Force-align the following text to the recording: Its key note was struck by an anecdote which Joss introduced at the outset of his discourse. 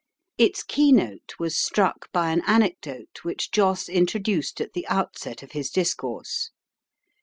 Its 0.39 0.63
key 0.63 0.91
note 0.91 1.33
was 1.37 1.55
struck 1.55 2.11
by 2.11 2.31
an 2.31 2.41
anecdote 2.47 3.19
which 3.21 3.51
Joss 3.51 3.87
introduced 3.87 4.59
at 4.59 4.73
the 4.73 4.87
outset 4.87 5.43
of 5.43 5.51
his 5.51 5.69
discourse. 5.69 6.49